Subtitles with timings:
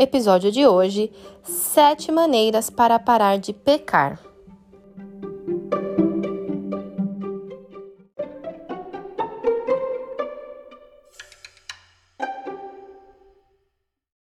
[0.00, 4.18] Episódio de hoje: Sete maneiras para parar de pecar.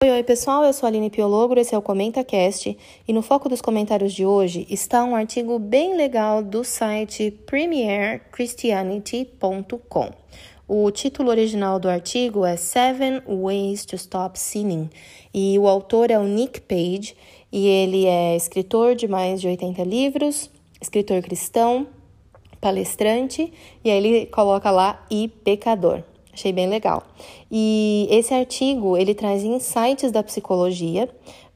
[0.03, 2.77] Oi, oi pessoal, eu sou a Aline Piologro, esse é o ComentaCast
[3.07, 10.11] e no foco dos comentários de hoje está um artigo bem legal do site premierchristianity.com.
[10.71, 14.91] O título original do artigo é Seven Ways to Stop Sinning
[15.33, 17.17] e o autor é o Nick Page
[17.51, 21.87] e ele é escritor de mais de 80 livros, escritor cristão,
[22.61, 23.51] palestrante
[23.83, 26.03] e aí ele coloca lá e pecador.
[26.35, 27.03] Achei bem legal.
[27.51, 31.09] E esse artigo ele traz insights da psicologia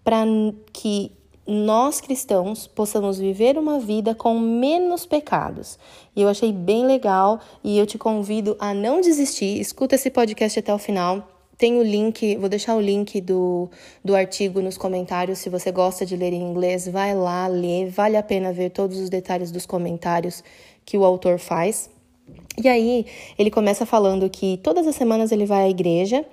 [0.02, 0.24] para
[0.72, 1.12] que
[1.46, 5.78] nós cristãos possamos viver uma vida com menos pecados.
[6.14, 9.60] E eu achei bem legal e eu te convido a não desistir.
[9.60, 11.28] Escuta esse podcast até o final.
[11.58, 13.68] Tem o link, vou deixar o link do,
[14.04, 15.38] do artigo nos comentários.
[15.38, 17.90] Se você gosta de ler em inglês, vai lá ler.
[17.90, 20.42] Vale a pena ver todos os detalhes dos comentários
[20.84, 21.90] que o autor faz.
[22.62, 23.06] E aí,
[23.38, 26.24] ele começa falando que todas as semanas ele vai à igreja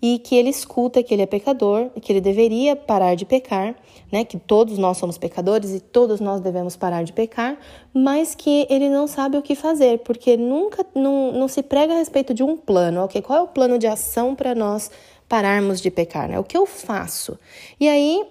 [0.00, 3.74] e que ele escuta que ele é pecador que ele deveria parar de pecar,
[4.12, 4.24] né?
[4.24, 7.58] Que todos nós somos pecadores e todos nós devemos parar de pecar,
[7.92, 11.96] mas que ele não sabe o que fazer, porque nunca não, não se prega a
[11.96, 13.20] respeito de um plano, ok?
[13.20, 14.90] Qual é o plano de ação para nós
[15.28, 16.38] pararmos de pecar, né?
[16.38, 17.38] O que eu faço?
[17.78, 18.24] E aí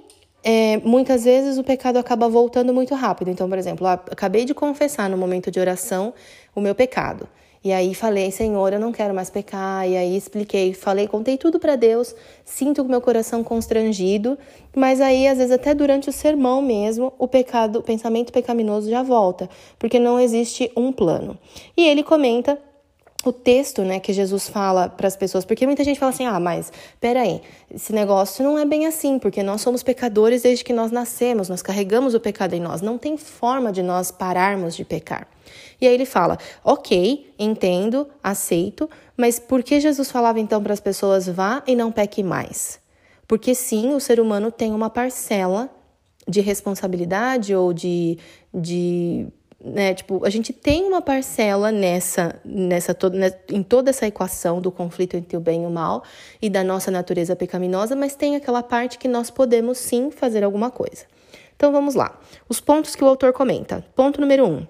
[0.43, 3.29] é, muitas vezes o pecado acaba voltando muito rápido.
[3.29, 6.13] Então, por exemplo, acabei de confessar no momento de oração
[6.55, 7.27] o meu pecado.
[7.67, 9.85] E aí falei, Senhor, eu não quero mais pecar.
[9.85, 12.15] E aí expliquei, falei, contei tudo para Deus.
[12.45, 14.37] Sinto o meu coração constrangido,
[14.73, 19.03] mas aí às vezes até durante o sermão mesmo, o pecado, o pensamento pecaminoso já
[19.03, 21.37] volta, porque não existe um plano.
[21.75, 22.57] E ele comenta
[23.25, 26.39] o texto, né, que Jesus fala para as pessoas, porque muita gente fala assim: "Ah,
[26.39, 27.41] mas peraí,
[27.73, 31.61] esse negócio não é bem assim, porque nós somos pecadores desde que nós nascemos, nós
[31.61, 35.27] carregamos o pecado em nós, não tem forma de nós pararmos de pecar".
[35.81, 40.79] E aí ele fala: "OK, entendo, aceito, mas por que Jesus falava então para as
[40.79, 42.79] pessoas vá e não peque mais?"
[43.27, 45.69] Porque sim, o ser humano tem uma parcela
[46.27, 48.17] de responsabilidade ou de,
[48.53, 49.27] de
[49.63, 49.93] né?
[49.93, 54.71] Tipo, a gente tem uma parcela nessa, nessa toda, né, em toda essa equação do
[54.71, 56.03] conflito entre o bem e o mal
[56.41, 60.69] e da nossa natureza pecaminosa, mas tem aquela parte que nós podemos sim fazer alguma
[60.69, 61.05] coisa.
[61.55, 62.19] Então vamos lá.
[62.47, 63.83] Os pontos que o autor comenta.
[63.95, 64.67] Ponto número um.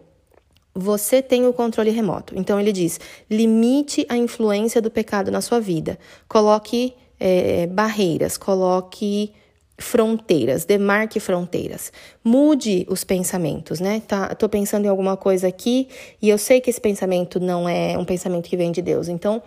[0.74, 2.34] Você tem o controle remoto.
[2.38, 3.00] Então ele diz:
[3.30, 6.00] limite a influência do pecado na sua vida.
[6.30, 9.34] Coloque é, barreiras, coloque
[9.78, 11.92] fronteiras, demarque fronteiras.
[12.24, 14.02] Mude os pensamentos, né?
[14.08, 15.88] Tá, tô pensando em alguma coisa aqui
[16.22, 19.08] e eu sei que esse pensamento não é um pensamento que vem de Deus.
[19.08, 19.42] Então,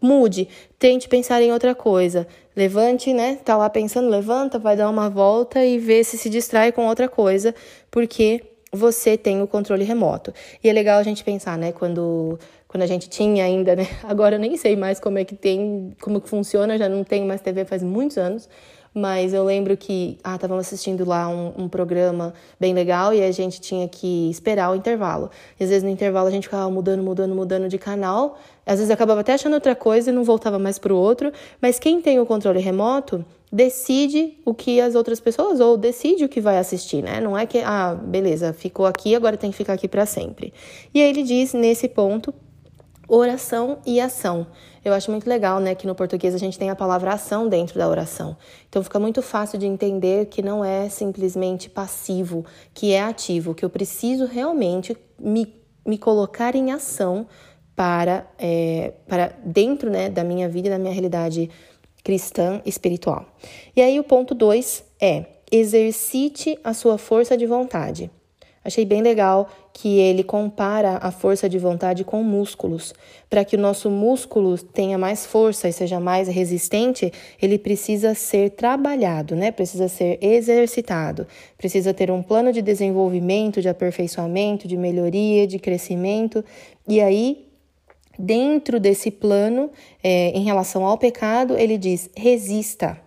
[0.00, 0.48] mude,
[0.78, 2.26] tente pensar em outra coisa.
[2.54, 3.38] Levante, né?
[3.44, 7.08] Tá lá pensando, levanta, vai dar uma volta e vê se se distrai com outra
[7.08, 7.54] coisa,
[7.90, 10.32] porque você tem o controle remoto.
[10.62, 12.38] E é legal a gente pensar, né, quando
[12.68, 13.86] quando a gente tinha ainda, né?
[14.02, 17.26] Agora eu nem sei mais como é que tem, como que funciona, já não tenho
[17.26, 18.48] mais TV faz muitos anos,
[18.94, 23.60] mas eu lembro que, ah, assistindo lá um, um, programa bem legal e a gente
[23.60, 25.30] tinha que esperar o intervalo.
[25.58, 28.38] E às vezes no intervalo a gente ficava mudando, mudando, mudando de canal.
[28.66, 31.32] Às vezes acabava até achando outra coisa e não voltava mais para o outro.
[31.60, 36.28] Mas quem tem o controle remoto decide o que as outras pessoas ou decide o
[36.28, 37.20] que vai assistir, né?
[37.20, 40.52] Não é que, ah, beleza, ficou aqui, agora tem que ficar aqui para sempre.
[40.94, 42.32] E aí ele diz nesse ponto
[43.14, 44.46] oração e ação.
[44.82, 47.78] Eu acho muito legal, né, que no português a gente tem a palavra ação dentro
[47.78, 48.36] da oração.
[48.68, 53.64] Então fica muito fácil de entender que não é simplesmente passivo, que é ativo, que
[53.64, 55.54] eu preciso realmente me,
[55.86, 57.26] me colocar em ação
[57.76, 61.50] para, é, para dentro né, da minha vida, da minha realidade
[62.02, 63.26] cristã espiritual.
[63.76, 68.10] E aí o ponto 2 é exercite a sua força de vontade.
[68.64, 72.94] Achei bem legal que ele compara a força de vontade com músculos.
[73.28, 78.50] Para que o nosso músculo tenha mais força e seja mais resistente, ele precisa ser
[78.50, 79.50] trabalhado, né?
[79.50, 81.26] Precisa ser exercitado.
[81.58, 86.44] Precisa ter um plano de desenvolvimento, de aperfeiçoamento, de melhoria, de crescimento.
[86.86, 87.48] E aí,
[88.16, 89.70] dentro desse plano,
[90.04, 93.00] é, em relação ao pecado, ele diz: resista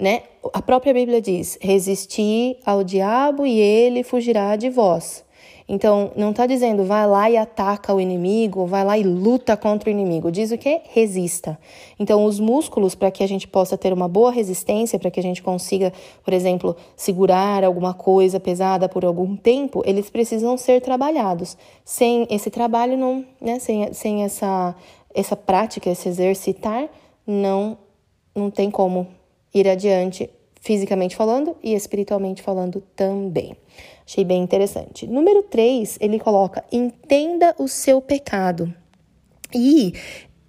[0.00, 0.22] né?
[0.52, 5.24] A própria Bíblia diz: resistir ao diabo e ele fugirá de vós.
[5.68, 9.88] Então, não está dizendo vai lá e ataca o inimigo, vai lá e luta contra
[9.88, 10.30] o inimigo.
[10.30, 10.80] Diz o que?
[10.90, 11.58] Resista.
[11.98, 15.22] Então, os músculos, para que a gente possa ter uma boa resistência, para que a
[15.22, 21.56] gente consiga, por exemplo, segurar alguma coisa pesada por algum tempo, eles precisam ser trabalhados.
[21.84, 23.58] Sem esse trabalho, não, né?
[23.58, 24.72] sem, sem essa,
[25.12, 26.88] essa prática, esse exercitar,
[27.26, 27.76] não,
[28.32, 29.08] não tem como
[29.54, 33.56] ir adiante fisicamente falando e espiritualmente falando também.
[34.04, 35.06] Achei bem interessante.
[35.06, 38.72] Número 3, ele coloca: entenda o seu pecado.
[39.54, 39.94] E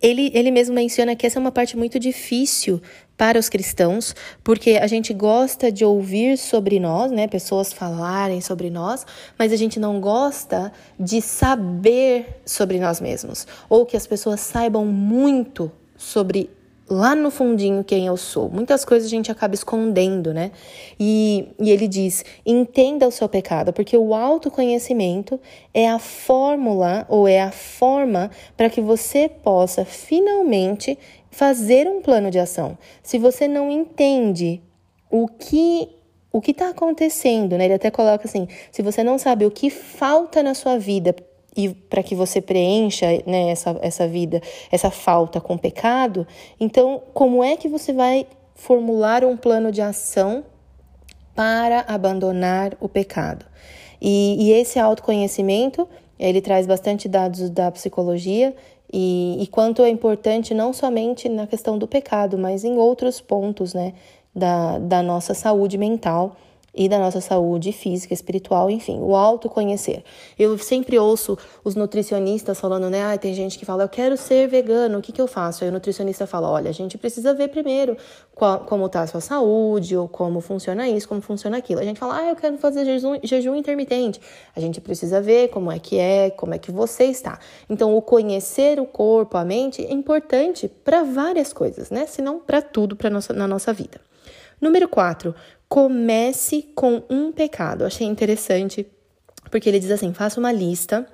[0.02, 2.82] ele, ele mesmo menciona que essa é uma parte muito difícil
[3.16, 7.28] para os cristãos, porque a gente gosta de ouvir sobre nós, né?
[7.28, 9.06] Pessoas falarem sobre nós,
[9.38, 14.86] mas a gente não gosta de saber sobre nós mesmos, ou que as pessoas saibam
[14.86, 16.52] muito sobre
[16.90, 18.50] lá no fundinho quem eu sou.
[18.50, 20.52] Muitas coisas a gente acaba escondendo, né?
[21.00, 25.40] E, e ele diz: entenda o seu pecado, porque o autoconhecimento
[25.74, 30.98] é a fórmula ou é a forma para que você possa finalmente
[31.30, 32.78] fazer um plano de ação.
[33.04, 34.62] Se você não entende
[35.10, 35.90] o que
[36.32, 37.66] o que está acontecendo, né?
[37.66, 41.16] Ele até coloca assim: se você não sabe o que falta na sua vida
[41.58, 44.40] e para que você preencha né, essa, essa vida,
[44.72, 46.28] essa falta com pecado,
[46.60, 50.44] então como é que você vai formular um plano de ação
[51.36, 53.44] para abandonar o pecado?
[54.00, 55.90] E, e esse autoconhecimento,
[56.20, 58.56] ele traz bastante dados da psicologia
[58.94, 63.74] e, e, quanto é importante não somente na questão do pecado, mas em outros pontos
[63.74, 63.94] né,
[64.34, 66.38] da, da nossa saúde mental
[66.78, 70.04] e da nossa saúde física, espiritual, enfim, o autoconhecer.
[70.38, 73.04] Eu sempre ouço os nutricionistas falando, né?
[73.04, 75.64] Ah, tem gente que fala, eu quero ser vegano, o que, que eu faço?
[75.64, 77.98] Aí o nutricionista fala, olha, a gente precisa ver primeiro
[78.36, 81.82] qual, como está a sua saúde, ou como funciona isso, como funciona aquilo.
[81.82, 84.22] A gente fala, ah, eu quero fazer jejum, jejum intermitente.
[84.56, 87.40] A gente precisa ver como é que é, como é que você está.
[87.68, 92.06] Então, o conhecer o corpo, a mente, é importante para várias coisas, né?
[92.06, 94.00] Se não para tudo pra nossa, na nossa vida.
[94.60, 95.36] Número 4,
[95.68, 97.86] comece com um pecado.
[97.86, 98.86] Achei interessante
[99.50, 101.06] porque ele diz assim: faça uma lista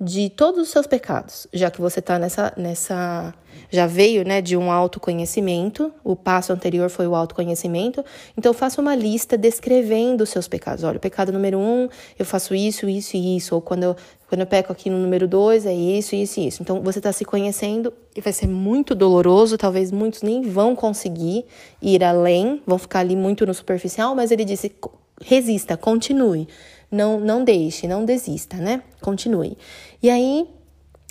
[0.00, 3.34] de todos os seus pecados, já que você está nessa, nessa.
[3.70, 8.04] Já veio né, de um autoconhecimento, o passo anterior foi o autoconhecimento,
[8.36, 10.82] então faça uma lista descrevendo os seus pecados.
[10.82, 11.88] Olha, o pecado número um,
[12.18, 13.96] eu faço isso, isso e isso, ou quando eu,
[14.28, 16.62] quando eu peco aqui no número dois, é isso, isso e isso.
[16.62, 21.44] Então você está se conhecendo e vai ser muito doloroso, talvez muitos nem vão conseguir
[21.82, 24.72] ir além, vão ficar ali muito no superficial, mas ele disse:
[25.20, 26.48] resista, continue
[26.90, 28.82] não, não deixe, não desista, né?
[29.00, 29.56] Continue.
[30.02, 30.46] E aí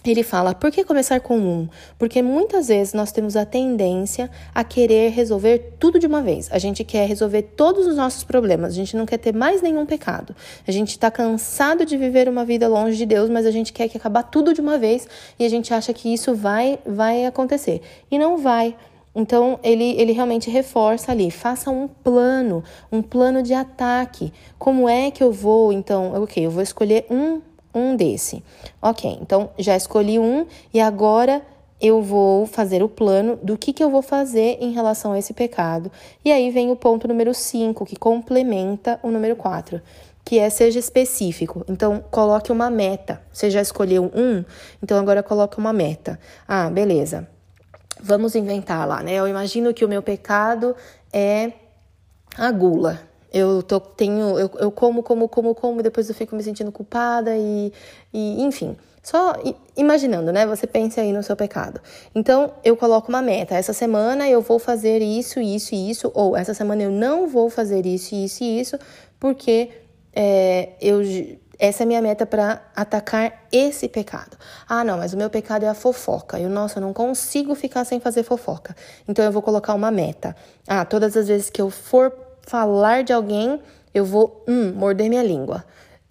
[0.05, 1.67] ele fala: por que começar com um?
[1.97, 6.49] Porque muitas vezes nós temos a tendência a querer resolver tudo de uma vez.
[6.51, 9.85] A gente quer resolver todos os nossos problemas, a gente não quer ter mais nenhum
[9.85, 10.35] pecado.
[10.67, 13.89] A gente está cansado de viver uma vida longe de Deus, mas a gente quer
[13.89, 17.81] que acabar tudo de uma vez e a gente acha que isso vai, vai acontecer.
[18.09, 18.75] E não vai.
[19.13, 24.31] Então, ele, ele realmente reforça ali, faça um plano, um plano de ataque.
[24.57, 27.41] Como é que eu vou, então, ok, eu vou escolher um,
[27.73, 28.44] um desse.
[28.81, 31.41] Ok, então já escolhi um e agora
[31.81, 35.33] eu vou fazer o plano do que, que eu vou fazer em relação a esse
[35.33, 35.91] pecado.
[36.23, 39.81] E aí vem o ponto número 5, que complementa o número 4
[40.25, 41.65] que é seja específico.
[41.67, 43.19] Então, coloque uma meta.
[43.33, 44.45] Você já escolheu um,
[44.83, 46.19] então agora coloque uma meta.
[46.47, 47.27] Ah, beleza.
[48.01, 49.13] Vamos inventar lá, né?
[49.13, 50.75] Eu imagino que o meu pecado
[51.11, 51.51] é
[52.37, 53.01] a gula.
[53.31, 56.71] Eu tô, tenho, eu, eu como, como, como, como, e depois eu fico me sentindo
[56.71, 57.71] culpada e,
[58.13, 58.75] e enfim.
[59.03, 59.33] Só
[59.77, 60.45] imaginando, né?
[60.45, 61.79] Você pensa aí no seu pecado.
[62.13, 63.55] Então, eu coloco uma meta.
[63.55, 66.11] Essa semana eu vou fazer isso, isso e isso.
[66.13, 68.77] Ou essa semana eu não vou fazer isso, isso e isso,
[69.19, 69.69] porque
[70.13, 71.01] é, eu
[71.59, 74.37] essa é a minha meta para atacar esse pecado.
[74.68, 76.39] Ah, não, mas o meu pecado é a fofoca.
[76.39, 78.73] Eu, nossa, eu não consigo ficar sem fazer fofoca.
[79.06, 80.33] Então eu vou colocar uma meta.
[80.66, 82.13] Ah, todas as vezes que eu for
[82.44, 83.61] falar de alguém,
[83.94, 85.66] eu vou hum, morder minha língua.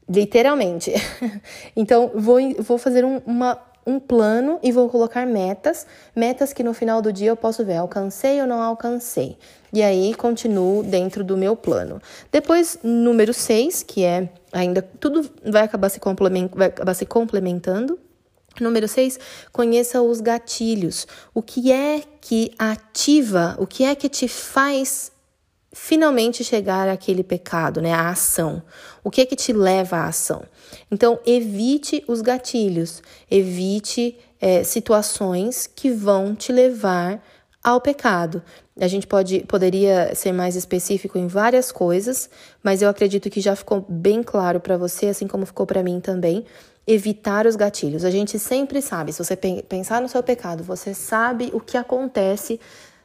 [0.06, 0.92] Literalmente.
[1.74, 6.74] então, vou, vou fazer um, uma, um plano e vou colocar metas, metas que no
[6.74, 9.38] final do dia eu posso ver, alcancei ou não alcancei.
[9.72, 12.00] E aí continuo dentro do meu plano.
[12.32, 16.00] Depois, número 6, que é ainda tudo vai acabar se,
[16.54, 17.98] vai acabar se complementando.
[18.60, 19.20] Número 6,
[19.52, 21.06] conheça os gatilhos.
[21.32, 25.12] O que é que ativa, o que é que te faz
[25.72, 27.92] finalmente chegar àquele pecado, né?
[27.92, 28.62] A ação.
[29.04, 30.42] O que é que te leva à ação?
[30.90, 37.22] Então, evite os gatilhos, evite é, situações que vão te levar
[37.62, 38.42] ao pecado.
[38.80, 42.30] A gente pode, poderia ser mais específico em várias coisas,
[42.62, 46.00] mas eu acredito que já ficou bem claro para você, assim como ficou para mim
[46.00, 46.44] também,
[46.86, 48.04] evitar os gatilhos.
[48.04, 52.58] A gente sempre sabe, se você pensar no seu pecado, você sabe o que acontece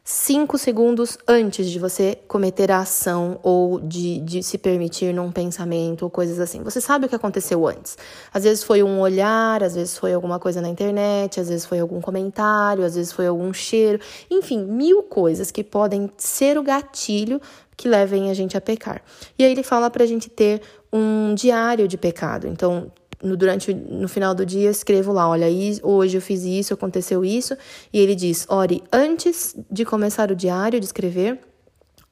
[0.04, 6.04] cinco segundos antes de você cometer a ação ou de, de se permitir num pensamento
[6.04, 6.62] ou coisas assim.
[6.62, 7.98] Você sabe o que aconteceu antes.
[8.34, 11.80] Às vezes foi um olhar, às vezes foi alguma coisa na internet, às vezes foi
[11.80, 17.40] algum comentário, às vezes foi algum cheiro, enfim, mil coisas que podem ser o gatilho
[17.78, 19.02] que levem a gente a pecar.
[19.40, 22.48] E aí ele fala para a gente ter um diário de pecado.
[22.48, 22.92] Então,
[23.24, 25.48] no, durante no final do dia escrevo lá, olha,
[25.82, 27.58] hoje eu fiz isso, aconteceu isso,
[27.92, 31.40] e ele diz: ore antes de começar o diário de escrever,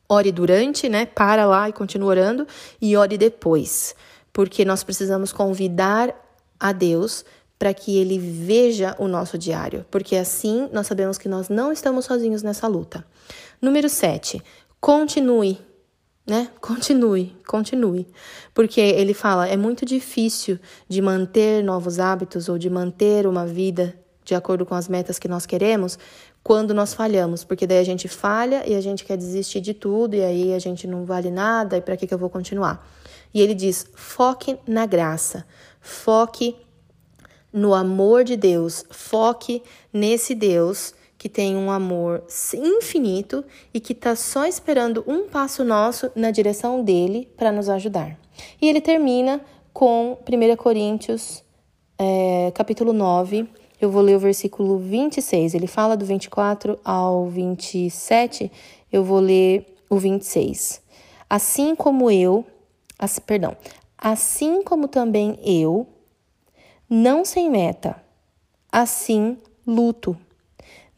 [0.08, 1.06] ore durante, né?
[1.06, 2.48] Para lá e continua orando,
[2.82, 3.96] e ore depois,
[4.32, 6.16] porque nós precisamos convidar
[6.60, 7.26] a Deus
[7.60, 12.06] para que ele veja o nosso diário, porque assim nós sabemos que nós não estamos
[12.06, 13.06] sozinhos nessa luta.
[13.62, 14.42] Número 7.
[14.80, 15.60] Continue
[16.26, 16.50] né?
[16.62, 18.08] Continue, continue.
[18.54, 23.96] Porque ele fala, é muito difícil de manter novos hábitos ou de manter uma vida
[24.24, 25.98] de acordo com as metas que nós queremos
[26.44, 30.16] quando nós falhamos, porque daí a gente falha e a gente quer desistir de tudo
[30.16, 32.88] e aí a gente não vale nada e para que que eu vou continuar?
[33.34, 35.46] E ele diz: foque na graça,
[35.80, 36.56] foque
[37.54, 39.62] no amor de Deus, foque
[39.94, 42.24] nesse Deus que tem um amor
[42.56, 48.18] infinito e que está só esperando um passo nosso na direção dele para nos ajudar.
[48.60, 49.40] E ele termina
[49.72, 51.44] com 1 Coríntios,
[51.96, 53.48] é, capítulo 9.
[53.80, 55.54] Eu vou ler o versículo 26.
[55.54, 58.52] Ele fala do 24 ao 27.
[58.92, 60.82] Eu vou ler o 26.
[61.30, 62.44] Assim como eu,
[62.98, 63.56] as, perdão,
[63.96, 65.86] assim como também eu,
[66.90, 68.04] não sem meta,
[68.72, 69.38] assim
[69.68, 70.18] luto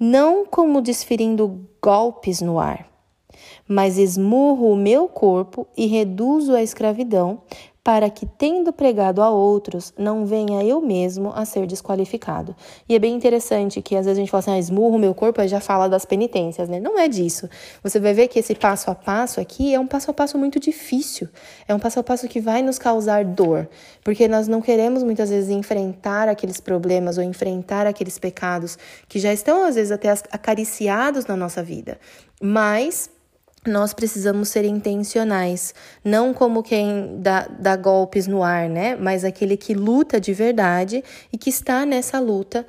[0.05, 2.85] não como desferindo golpes no ar,
[3.65, 7.41] mas esmurro o meu corpo e reduzo a escravidão,
[7.83, 12.55] para que, tendo pregado a outros, não venha eu mesmo a ser desqualificado.
[12.87, 15.41] E é bem interessante que às vezes a gente fala assim, ah, esmurro meu corpo,
[15.41, 16.79] aí já fala das penitências, né?
[16.79, 17.49] Não é disso.
[17.83, 20.61] Você vai ver que esse passo a passo aqui é um passo a passo muito
[20.61, 21.27] difícil.
[21.67, 23.67] É um passo a passo que vai nos causar dor,
[24.01, 28.77] porque nós não queremos muitas vezes enfrentar aqueles problemas ou enfrentar aqueles pecados
[29.09, 31.99] que já estão às vezes até acariciados na nossa vida.
[32.41, 33.09] Mas
[33.65, 38.95] nós precisamos ser intencionais, não como quem dá, dá, golpes no ar, né?
[38.95, 42.65] Mas aquele que luta de verdade e que está nessa luta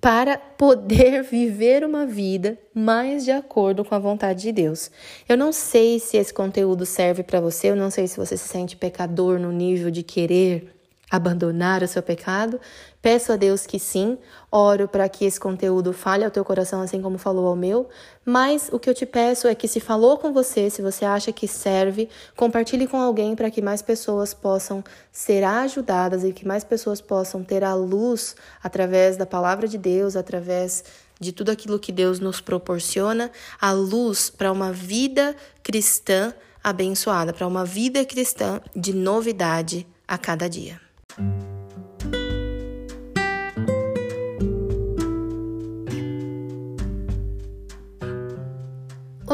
[0.00, 4.90] para poder viver uma vida mais de acordo com a vontade de Deus.
[5.28, 8.48] Eu não sei se esse conteúdo serve para você, eu não sei se você se
[8.48, 10.75] sente pecador no nível de querer
[11.10, 12.60] abandonar o seu pecado?
[13.00, 14.18] Peço a Deus que sim,
[14.50, 17.88] oro para que esse conteúdo fale ao teu coração assim como falou ao meu,
[18.24, 21.30] mas o que eu te peço é que se falou com você, se você acha
[21.30, 24.82] que serve, compartilhe com alguém para que mais pessoas possam
[25.12, 30.16] ser ajudadas e que mais pessoas possam ter a luz através da palavra de Deus,
[30.16, 30.82] através
[31.20, 37.46] de tudo aquilo que Deus nos proporciona, a luz para uma vida cristã abençoada, para
[37.46, 40.85] uma vida cristã de novidade a cada dia.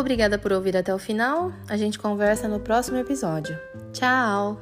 [0.03, 1.53] Obrigada por ouvir até o final.
[1.69, 3.57] A gente conversa no próximo episódio.
[3.93, 4.61] Tchau!